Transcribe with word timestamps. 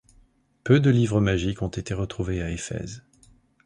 Peu 0.63 0.79
de 0.79 0.89
livres 0.89 1.19
magiques 1.21 1.61
ont 1.61 1.67
été 1.67 1.93
retrouvés 1.93 2.41
à 2.41 2.49
Éphèse. 2.49 3.03